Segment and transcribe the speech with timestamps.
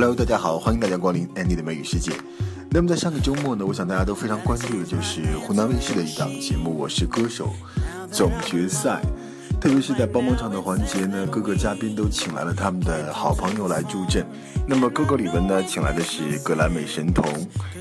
[0.00, 2.12] Hello，大家好，欢迎大家光临 Andy 的美语世界。
[2.70, 7.50] 那么在上个周末呢，我想大家都非常关注的就是湖南卫视的一档节目《我是歌手》
[8.08, 9.02] 总决赛。
[9.60, 14.24] 特别是在帮帮唱的环节呢，各个嘉宾都请来了他们的好朋友来助阵。
[14.68, 17.24] 那么哥哥李玟呢，请来的是格莱美神童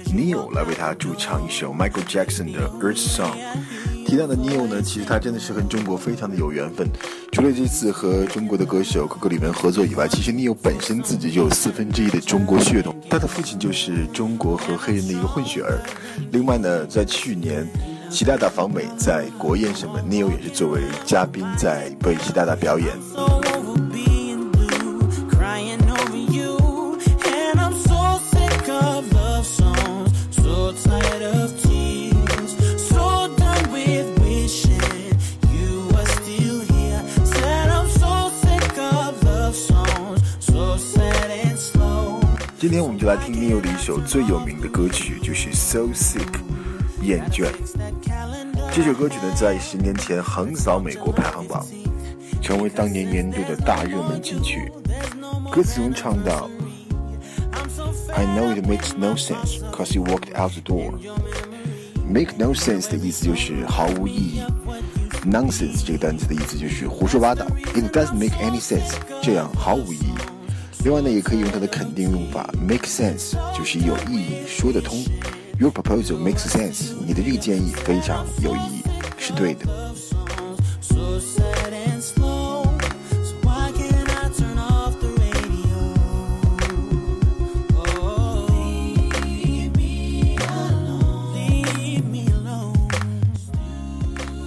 [0.06, 3.38] Neil 来为他助唱一首 Michael Jackson 的 Earth Song。
[4.08, 6.88] 提到的 Neo 呢，其实他真的是跟中国非常的有缘分。
[7.34, 15.78] 除了这次和中国的歌手格格里文合作以外，其实 Neo 本身自己就有四分之一的中国血统，他的父亲就是中国和黑人的一个混血儿。
[16.32, 17.68] 另外呢，在去年
[18.10, 22.88] 习大大访美，在国宴上面，Neo 也是作为嘉宾在为习大大表演。
[42.68, 46.20] 今天我们就来听 Neil 的一首最有名的歌曲，就是《So Sick》，
[47.02, 47.48] 厌倦。
[48.74, 51.66] 这首歌曲呢，在十年前横扫美国排行榜，
[52.42, 54.70] 成为当年年度的大热门金曲。
[55.50, 56.50] 歌词中唱到
[58.14, 60.92] ：“I know it makes no sense, cause you walked out the door.”
[62.06, 64.42] Make no sense 的意思就是毫无意义。
[65.26, 67.48] Nonsense 这个单词的意思就是胡说八道。
[67.74, 68.92] It doesn't make any sense，
[69.24, 70.12] 这样毫无意义。
[70.84, 75.04] 另外呢，也可以用它的肯定用法，make sense，就是有意义，说得通。
[75.60, 78.84] Your proposal makes sense，你的这个建议非常有意义，
[79.18, 79.66] 是对的。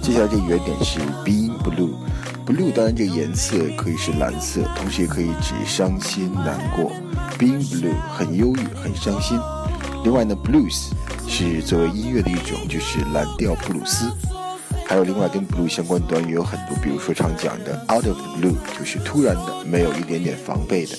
[0.01, 1.93] 接下来这个原点是 being blue。
[2.51, 6.91] Blue 当然这个颜色可以是蓝色，同时也可以指伤心难过。
[7.39, 9.39] Being blue 很忧郁，很伤心。
[10.03, 10.89] 另外呢，Blues
[11.29, 14.11] 是作为音乐的一种，就是蓝调布鲁斯。
[14.85, 20.97] 还有另外跟 blue 相关的短语有很多，比如说常讲的 out of the blue 就是突然的，没有一点点防备的。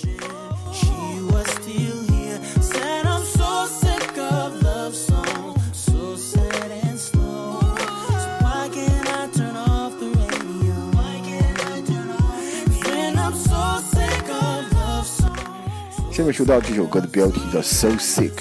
[16.13, 18.33] 下面说到这首歌的标题叫 So Sick，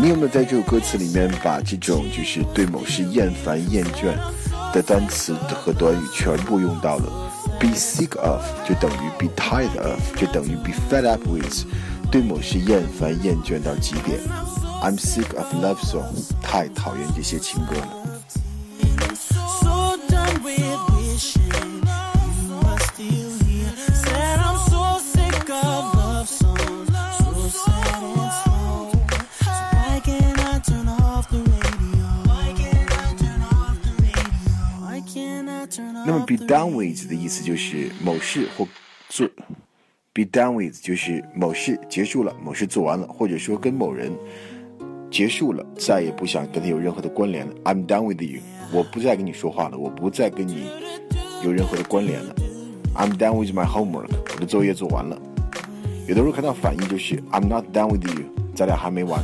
[0.00, 4.14] 你有没有在这首歌词里面把这种就是对某事厌烦、厌倦
[4.72, 11.66] 的单词和短语全部用到了？Be sick of 就等于 be tired of，就等于 be fed up with，
[12.08, 14.20] 对某事厌烦、厌倦到极点。
[14.80, 18.11] I'm sick of love song，太讨厌这些情歌了。
[36.04, 38.66] 那么 be done with 的意思就是某事或
[39.08, 39.28] 做
[40.12, 44.12] ，be done with 就是某事结束了，某事做完了，或者说跟某人
[45.10, 47.54] 结束了，再也不想跟他有任何的关联了。
[47.64, 48.40] I'm done with you，
[48.72, 50.66] 我不再跟你说话了，我不再跟你
[51.44, 52.34] 有任何的关联了。
[52.94, 55.16] I'm done with my homework，我的作业做完了。
[56.06, 58.24] 有的时候看到反应就是 I'm not done with you，
[58.54, 59.22] 咱俩还没完。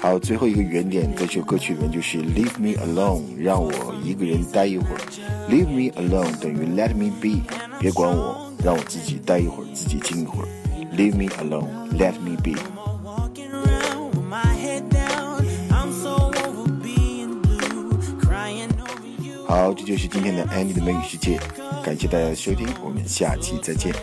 [0.00, 3.72] 好，最后一个原点在这首歌曲里面就是 Leave me alone，让我
[4.04, 5.00] 一个人待一会儿。
[5.48, 7.40] Leave me alone 等于 Let me be，
[7.80, 10.48] 别管我，让我自己待一会儿，自己静一会儿。
[10.94, 12.52] Leave me alone，Let me be。
[19.46, 21.40] 好，这就是今天的 Andy 的美语世界，
[21.82, 23.94] 感谢大家的收听，我们下期再见。